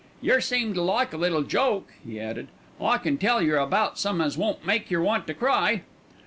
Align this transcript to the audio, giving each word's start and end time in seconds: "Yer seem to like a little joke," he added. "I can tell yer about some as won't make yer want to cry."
"Yer 0.19 0.41
seem 0.41 0.73
to 0.73 0.81
like 0.81 1.13
a 1.13 1.17
little 1.17 1.43
joke," 1.43 1.93
he 2.03 2.19
added. 2.19 2.47
"I 2.81 2.97
can 2.97 3.19
tell 3.19 3.39
yer 3.39 3.57
about 3.57 3.99
some 3.99 4.19
as 4.19 4.35
won't 4.35 4.65
make 4.65 4.89
yer 4.89 4.99
want 4.99 5.27
to 5.27 5.35
cry." 5.35 5.83